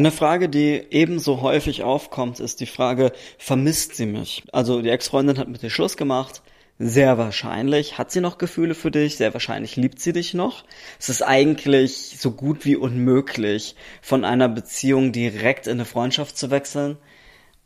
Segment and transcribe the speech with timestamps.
[0.00, 4.44] Eine Frage, die ebenso häufig aufkommt, ist die Frage, vermisst sie mich?
[4.50, 6.40] Also die Ex-Freundin hat mit dir Schluss gemacht.
[6.78, 10.64] Sehr wahrscheinlich hat sie noch Gefühle für dich, sehr wahrscheinlich liebt sie dich noch.
[10.98, 16.50] Es ist eigentlich so gut wie unmöglich, von einer Beziehung direkt in eine Freundschaft zu
[16.50, 16.96] wechseln.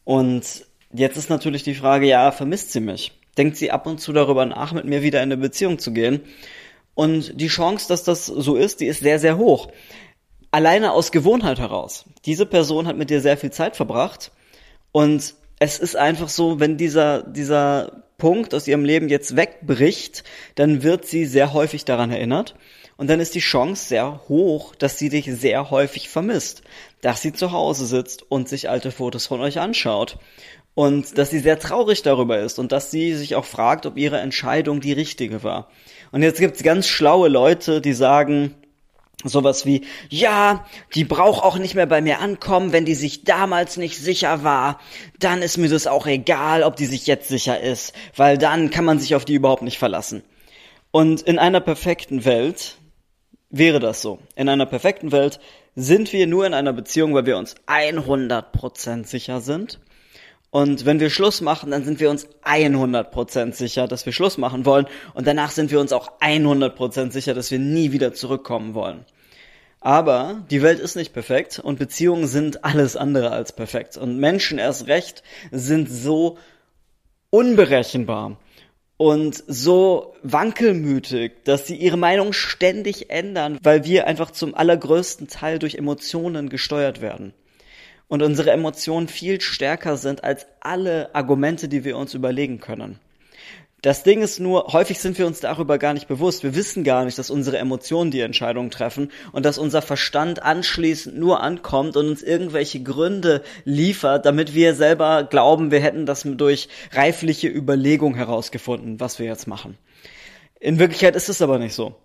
[0.02, 3.12] Und jetzt ist natürlich die Frage, ja, vermisst sie mich?
[3.38, 6.22] Denkt sie ab und zu darüber nach, mit mir wieder in eine Beziehung zu gehen?
[6.96, 9.68] Und die Chance, dass das so ist, die ist sehr, sehr hoch
[10.54, 12.04] alleine aus Gewohnheit heraus.
[12.26, 14.30] Diese Person hat mit dir sehr viel Zeit verbracht
[14.92, 20.22] und es ist einfach so, wenn dieser, dieser Punkt aus ihrem Leben jetzt wegbricht,
[20.54, 22.54] dann wird sie sehr häufig daran erinnert
[22.96, 26.62] und dann ist die Chance sehr hoch, dass sie dich sehr häufig vermisst,
[27.00, 30.18] dass sie zu Hause sitzt und sich alte Fotos von euch anschaut
[30.76, 34.20] und dass sie sehr traurig darüber ist und dass sie sich auch fragt, ob ihre
[34.20, 35.68] Entscheidung die richtige war.
[36.12, 38.54] Und jetzt gibt's ganz schlaue Leute, die sagen,
[39.22, 43.76] Sowas wie, ja, die braucht auch nicht mehr bei mir ankommen, wenn die sich damals
[43.76, 44.80] nicht sicher war,
[45.18, 48.84] dann ist mir das auch egal, ob die sich jetzt sicher ist, weil dann kann
[48.84, 50.22] man sich auf die überhaupt nicht verlassen.
[50.90, 52.76] Und in einer perfekten Welt
[53.50, 54.18] wäre das so.
[54.36, 55.40] In einer perfekten Welt
[55.74, 59.80] sind wir nur in einer Beziehung, weil wir uns 100% sicher sind.
[60.54, 64.64] Und wenn wir Schluss machen, dann sind wir uns 100% sicher, dass wir Schluss machen
[64.64, 64.86] wollen.
[65.12, 69.04] Und danach sind wir uns auch 100% sicher, dass wir nie wieder zurückkommen wollen.
[69.80, 73.96] Aber die Welt ist nicht perfekt und Beziehungen sind alles andere als perfekt.
[73.96, 76.38] Und Menschen erst recht sind so
[77.30, 78.38] unberechenbar
[78.96, 85.58] und so wankelmütig, dass sie ihre Meinung ständig ändern, weil wir einfach zum allergrößten Teil
[85.58, 87.34] durch Emotionen gesteuert werden
[88.14, 93.00] und unsere Emotionen viel stärker sind als alle Argumente, die wir uns überlegen können.
[93.82, 96.44] Das Ding ist nur, häufig sind wir uns darüber gar nicht bewusst.
[96.44, 101.18] Wir wissen gar nicht, dass unsere Emotionen die Entscheidung treffen und dass unser Verstand anschließend
[101.18, 106.68] nur ankommt und uns irgendwelche Gründe liefert, damit wir selber glauben, wir hätten das durch
[106.92, 109.76] reifliche Überlegung herausgefunden, was wir jetzt machen.
[110.60, 111.96] In Wirklichkeit ist es aber nicht so.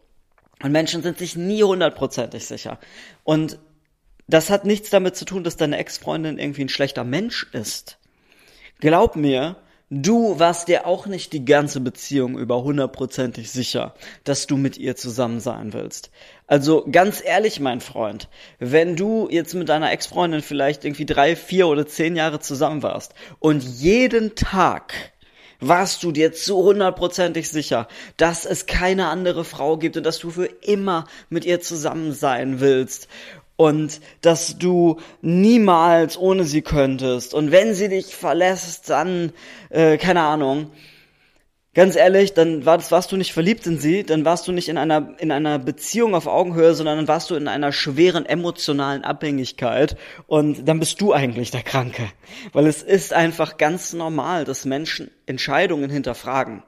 [0.64, 2.80] Und Menschen sind sich nie hundertprozentig sicher.
[3.24, 3.60] Und
[4.30, 7.98] das hat nichts damit zu tun, dass deine Ex-Freundin irgendwie ein schlechter Mensch ist.
[8.80, 9.58] Glaub mir,
[9.90, 14.96] du warst dir auch nicht die ganze Beziehung über hundertprozentig sicher, dass du mit ihr
[14.96, 16.12] zusammen sein willst.
[16.46, 18.30] Also ganz ehrlich, mein Freund,
[18.60, 23.16] wenn du jetzt mit deiner Ex-Freundin vielleicht irgendwie drei, vier oder zehn Jahre zusammen warst
[23.40, 24.94] und jeden Tag
[25.62, 30.30] warst du dir zu hundertprozentig sicher, dass es keine andere Frau gibt und dass du
[30.30, 33.10] für immer mit ihr zusammen sein willst
[33.60, 39.34] und dass du niemals ohne sie könntest und wenn sie dich verlässt, dann
[39.70, 40.72] äh, keine Ahnung.
[41.74, 44.78] Ganz ehrlich, dann war warst du nicht verliebt in sie, dann warst du nicht in
[44.78, 49.98] einer in einer Beziehung auf Augenhöhe, sondern dann warst du in einer schweren emotionalen Abhängigkeit
[50.26, 52.04] und dann bist du eigentlich der Kranke,
[52.54, 56.64] weil es ist einfach ganz normal, dass Menschen Entscheidungen hinterfragen.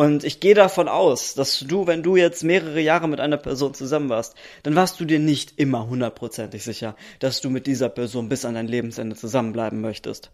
[0.00, 3.74] Und ich gehe davon aus, dass du, wenn du jetzt mehrere Jahre mit einer Person
[3.74, 8.30] zusammen warst, dann warst du dir nicht immer hundertprozentig sicher, dass du mit dieser Person
[8.30, 10.30] bis an dein Lebensende zusammenbleiben möchtest.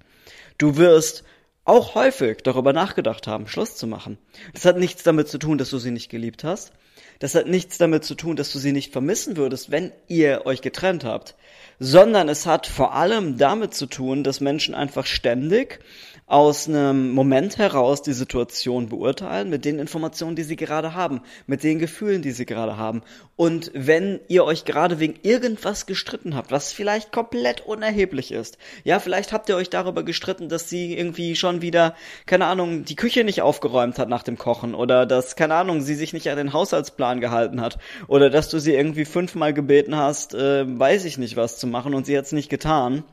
[0.56, 1.24] Du wirst
[1.64, 4.18] auch häufig darüber nachgedacht haben, Schluss zu machen.
[4.54, 6.70] Das hat nichts damit zu tun, dass du sie nicht geliebt hast.
[7.18, 10.60] Das hat nichts damit zu tun, dass du sie nicht vermissen würdest, wenn ihr euch
[10.60, 11.34] getrennt habt,
[11.80, 15.80] sondern es hat vor allem damit zu tun, dass Menschen einfach ständig
[16.28, 21.62] aus einem Moment heraus die Situation beurteilen mit den Informationen, die sie gerade haben, mit
[21.62, 23.02] den Gefühlen, die sie gerade haben.
[23.36, 28.98] Und wenn ihr euch gerade wegen irgendwas gestritten habt, was vielleicht komplett unerheblich ist, ja,
[28.98, 31.94] vielleicht habt ihr euch darüber gestritten, dass sie irgendwie schon wieder,
[32.26, 35.94] keine Ahnung, die Küche nicht aufgeräumt hat nach dem Kochen oder dass, keine Ahnung, sie
[35.94, 40.34] sich nicht an den Haushaltsplan gehalten hat oder dass du sie irgendwie fünfmal gebeten hast,
[40.34, 43.04] äh, weiß ich nicht was zu machen und sie hat's nicht getan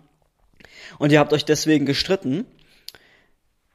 [0.97, 2.45] und ihr habt euch deswegen gestritten,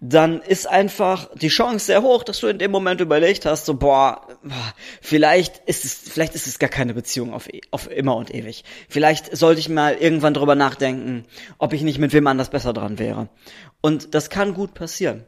[0.01, 3.75] dann ist einfach die Chance sehr hoch, dass du in dem Moment überlegt hast, so
[3.75, 4.29] boah,
[5.01, 8.63] vielleicht ist es, vielleicht ist es gar keine Beziehung auf, auf immer und ewig.
[8.89, 11.25] Vielleicht sollte ich mal irgendwann drüber nachdenken,
[11.59, 13.29] ob ich nicht mit wem anders besser dran wäre.
[13.81, 15.25] Und das kann gut passieren.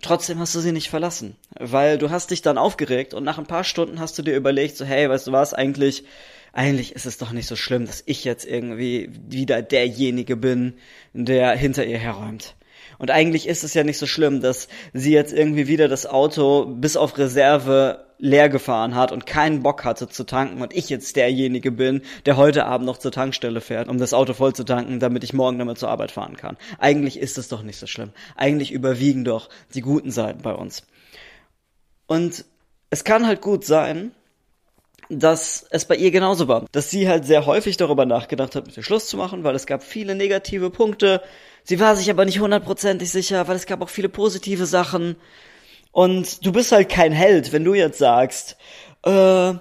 [0.00, 3.46] Trotzdem hast du sie nicht verlassen, weil du hast dich dann aufgeregt und nach ein
[3.46, 6.04] paar Stunden hast du dir überlegt, so hey, weißt du was, eigentlich,
[6.52, 10.74] eigentlich ist es doch nicht so schlimm, dass ich jetzt irgendwie wieder derjenige bin,
[11.14, 12.54] der hinter ihr herräumt
[12.98, 16.66] und eigentlich ist es ja nicht so schlimm, dass sie jetzt irgendwie wieder das Auto
[16.66, 21.16] bis auf Reserve leer gefahren hat und keinen Bock hatte zu tanken und ich jetzt
[21.16, 25.00] derjenige bin, der heute Abend noch zur Tankstelle fährt, um das Auto voll zu tanken,
[25.00, 26.56] damit ich morgen damit zur Arbeit fahren kann.
[26.78, 28.12] Eigentlich ist es doch nicht so schlimm.
[28.36, 30.86] Eigentlich überwiegen doch die guten Seiten bei uns.
[32.06, 32.44] Und
[32.90, 34.12] es kann halt gut sein,
[35.08, 36.64] dass es bei ihr genauso war.
[36.72, 39.66] Dass sie halt sehr häufig darüber nachgedacht hat, mit dir Schluss zu machen, weil es
[39.66, 41.22] gab viele negative Punkte.
[41.62, 45.16] Sie war sich aber nicht hundertprozentig sicher, weil es gab auch viele positive Sachen.
[45.92, 48.56] Und du bist halt kein Held, wenn du jetzt sagst,
[49.04, 49.54] äh,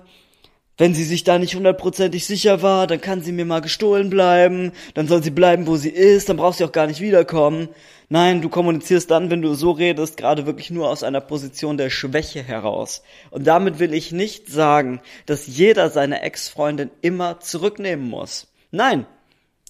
[0.78, 4.72] wenn sie sich da nicht hundertprozentig sicher war, dann kann sie mir mal gestohlen bleiben,
[4.96, 7.70] dann soll sie bleiben, wo sie ist, dann braucht sie auch gar nicht wiederkommen.
[8.10, 11.90] Nein, du kommunizierst dann, wenn du so redest, gerade wirklich nur aus einer Position der
[11.90, 13.04] Schwäche heraus.
[13.32, 18.48] Und damit will ich nicht sagen, dass jeder seine Ex-Freundin immer zurücknehmen muss.
[18.72, 19.06] Nein,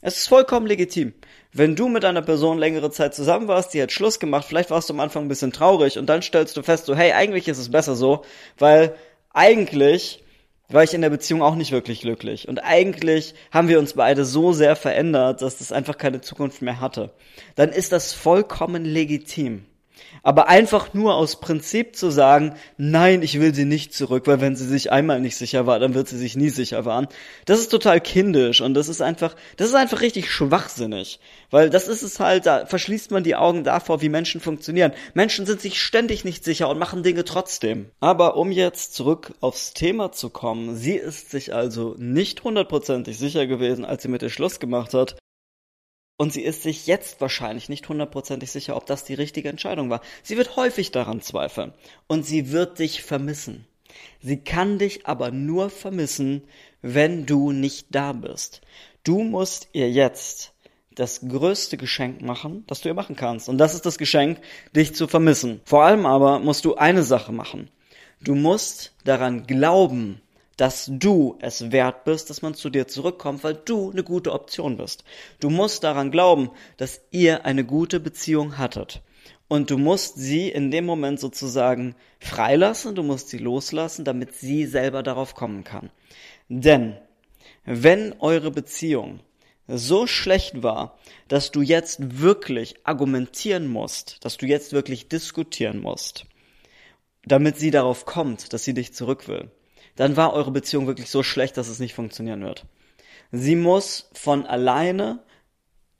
[0.01, 1.13] es ist vollkommen legitim.
[1.51, 4.89] Wenn du mit einer Person längere Zeit zusammen warst, die hat Schluss gemacht, vielleicht warst
[4.89, 7.59] du am Anfang ein bisschen traurig und dann stellst du fest, so, hey, eigentlich ist
[7.59, 8.23] es besser so,
[8.57, 8.95] weil
[9.31, 10.22] eigentlich
[10.69, 12.47] war ich in der Beziehung auch nicht wirklich glücklich.
[12.47, 16.79] Und eigentlich haben wir uns beide so sehr verändert, dass das einfach keine Zukunft mehr
[16.79, 17.13] hatte.
[17.55, 19.65] Dann ist das vollkommen legitim.
[20.21, 24.55] Aber einfach nur aus Prinzip zu sagen, nein, ich will sie nicht zurück, weil wenn
[24.55, 27.07] sie sich einmal nicht sicher war, dann wird sie sich nie sicher waren.
[27.45, 31.19] Das ist total kindisch und das ist einfach, das ist einfach richtig schwachsinnig.
[31.49, 34.93] Weil das ist es halt, da verschließt man die Augen davor, wie Menschen funktionieren.
[35.13, 37.89] Menschen sind sich ständig nicht sicher und machen Dinge trotzdem.
[37.99, 43.45] Aber um jetzt zurück aufs Thema zu kommen, sie ist sich also nicht hundertprozentig sicher
[43.45, 45.15] gewesen, als sie mit ihr Schluss gemacht hat.
[46.23, 49.99] Und sie ist sich jetzt wahrscheinlich nicht hundertprozentig sicher, ob das die richtige Entscheidung war.
[50.23, 51.73] Sie wird häufig daran zweifeln.
[52.07, 53.67] Und sie wird dich vermissen.
[54.21, 56.43] Sie kann dich aber nur vermissen,
[56.81, 58.61] wenn du nicht da bist.
[59.03, 60.53] Du musst ihr jetzt
[60.95, 63.49] das größte Geschenk machen, das du ihr machen kannst.
[63.49, 64.39] Und das ist das Geschenk,
[64.73, 65.59] dich zu vermissen.
[65.65, 67.69] Vor allem aber musst du eine Sache machen.
[68.21, 70.21] Du musst daran glauben,
[70.57, 74.77] dass du es wert bist, dass man zu dir zurückkommt, weil du eine gute Option
[74.77, 75.03] bist.
[75.39, 79.01] Du musst daran glauben, dass ihr eine gute Beziehung hattet.
[79.47, 84.65] Und du musst sie in dem Moment sozusagen freilassen, du musst sie loslassen, damit sie
[84.65, 85.91] selber darauf kommen kann.
[86.49, 86.97] Denn
[87.65, 89.19] wenn eure Beziehung
[89.67, 90.97] so schlecht war,
[91.27, 96.25] dass du jetzt wirklich argumentieren musst, dass du jetzt wirklich diskutieren musst,
[97.25, 99.49] damit sie darauf kommt, dass sie dich zurück will,
[99.95, 102.65] dann war eure Beziehung wirklich so schlecht, dass es nicht funktionieren wird.
[103.31, 105.23] Sie muss von alleine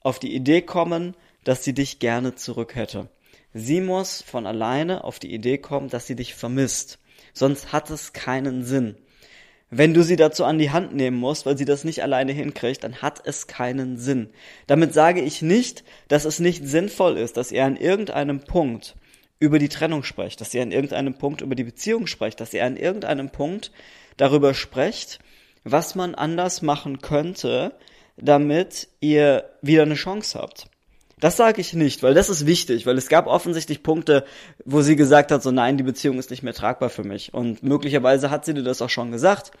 [0.00, 3.08] auf die Idee kommen, dass sie dich gerne zurück hätte.
[3.52, 6.98] Sie muss von alleine auf die Idee kommen, dass sie dich vermisst.
[7.32, 8.96] Sonst hat es keinen Sinn.
[9.70, 12.84] Wenn du sie dazu an die Hand nehmen musst, weil sie das nicht alleine hinkriegt,
[12.84, 14.30] dann hat es keinen Sinn.
[14.66, 18.94] Damit sage ich nicht, dass es nicht sinnvoll ist, dass ihr an irgendeinem Punkt
[19.44, 22.64] über die Trennung sprecht, dass ihr an irgendeinem Punkt über die Beziehung sprecht, dass ihr
[22.64, 23.70] an irgendeinem Punkt
[24.16, 25.18] darüber sprecht,
[25.64, 27.74] was man anders machen könnte,
[28.16, 30.66] damit ihr wieder eine Chance habt.
[31.20, 34.24] Das sage ich nicht, weil das ist wichtig, weil es gab offensichtlich Punkte,
[34.64, 37.32] wo sie gesagt hat, so nein, die Beziehung ist nicht mehr tragbar für mich.
[37.32, 39.52] Und möglicherweise hat sie dir das auch schon gesagt.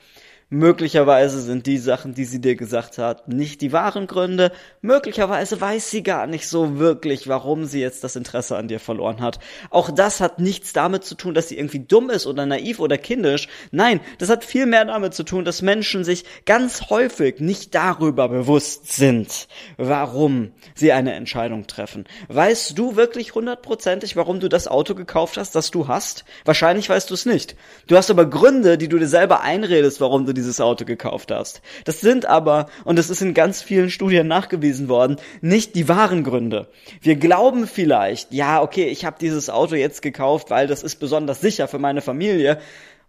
[0.50, 4.52] Möglicherweise sind die Sachen, die sie dir gesagt hat, nicht die wahren Gründe.
[4.82, 9.20] Möglicherweise weiß sie gar nicht so wirklich, warum sie jetzt das Interesse an dir verloren
[9.20, 9.38] hat.
[9.70, 12.98] Auch das hat nichts damit zu tun, dass sie irgendwie dumm ist oder naiv oder
[12.98, 13.48] kindisch.
[13.70, 18.28] Nein, das hat viel mehr damit zu tun, dass Menschen sich ganz häufig nicht darüber
[18.28, 19.48] bewusst sind,
[19.78, 22.04] warum sie eine Entscheidung treffen.
[22.28, 26.24] Weißt du wirklich hundertprozentig, warum du das Auto gekauft hast, das du hast?
[26.44, 27.56] Wahrscheinlich weißt du es nicht.
[27.86, 31.62] Du hast aber Gründe, die du dir selber einredest, warum du dieses Auto gekauft hast.
[31.84, 36.24] Das sind aber, und das ist in ganz vielen Studien nachgewiesen worden, nicht die wahren
[36.24, 36.68] Gründe.
[37.00, 41.40] Wir glauben vielleicht, ja, okay, ich habe dieses Auto jetzt gekauft, weil das ist besonders
[41.40, 42.58] sicher für meine Familie.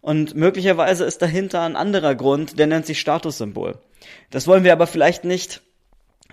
[0.02, 3.80] Und möglicherweise ist dahinter ein anderer Grund, der nennt sich Statussymbol.
[4.30, 5.62] Das wollen wir aber vielleicht nicht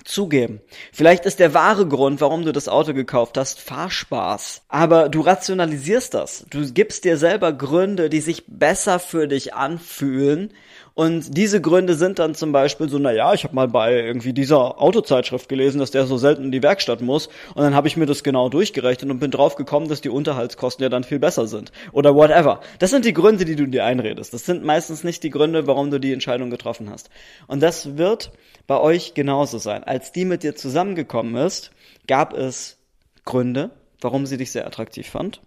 [0.04, 0.60] zugeben.
[0.92, 4.62] Vielleicht ist der wahre Grund, warum du das Auto gekauft hast, Fahrspaß.
[4.68, 6.46] Aber du rationalisierst das.
[6.50, 10.52] Du gibst dir selber Gründe, die sich besser für dich anfühlen,
[10.94, 14.32] und diese Gründe sind dann zum Beispiel so, na ja, ich habe mal bei irgendwie
[14.32, 17.28] dieser Autozeitschrift gelesen, dass der so selten in die Werkstatt muss.
[17.54, 20.82] Und dann habe ich mir das genau durchgerechnet und bin drauf gekommen, dass die Unterhaltskosten
[20.82, 21.72] ja dann viel besser sind.
[21.92, 22.60] Oder whatever.
[22.78, 24.34] Das sind die Gründe, die du dir einredest.
[24.34, 27.08] Das sind meistens nicht die Gründe, warum du die Entscheidung getroffen hast.
[27.46, 28.32] Und das wird
[28.66, 29.84] bei euch genauso sein.
[29.84, 31.70] Als die mit dir zusammengekommen ist,
[32.06, 32.76] gab es
[33.24, 33.70] Gründe,
[34.00, 35.40] warum sie dich sehr attraktiv fand.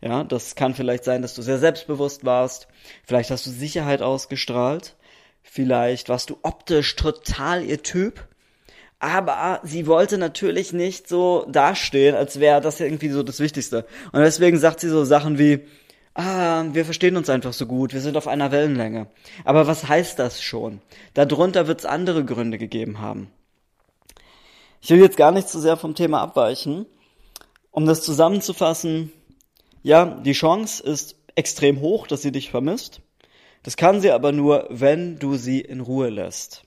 [0.00, 2.68] Ja, das kann vielleicht sein, dass du sehr selbstbewusst warst.
[3.04, 4.96] Vielleicht hast du Sicherheit ausgestrahlt.
[5.42, 8.26] Vielleicht warst du optisch total ihr Typ.
[8.98, 13.86] Aber sie wollte natürlich nicht so dastehen, als wäre das irgendwie so das Wichtigste.
[14.12, 15.60] Und deswegen sagt sie so Sachen wie,
[16.14, 19.06] ah, wir verstehen uns einfach so gut, wir sind auf einer Wellenlänge.
[19.44, 20.80] Aber was heißt das schon?
[21.14, 23.30] Darunter wird es andere Gründe gegeben haben.
[24.82, 26.86] Ich will jetzt gar nicht zu sehr vom Thema abweichen.
[27.70, 29.12] Um das zusammenzufassen,
[29.82, 33.00] ja, die Chance ist extrem hoch, dass sie dich vermisst.
[33.62, 36.64] Das kann sie aber nur, wenn du sie in Ruhe lässt.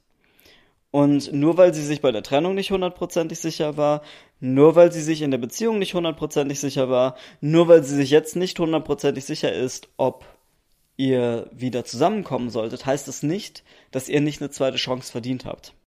[0.91, 4.03] Und nur weil sie sich bei der Trennung nicht hundertprozentig sicher war,
[4.39, 8.11] nur weil sie sich in der Beziehung nicht hundertprozentig sicher war, nur weil sie sich
[8.11, 10.23] jetzt nicht hundertprozentig sicher ist, ob
[10.95, 15.73] ihr wieder zusammenkommen solltet, heißt es nicht, dass ihr nicht eine zweite Chance verdient habt.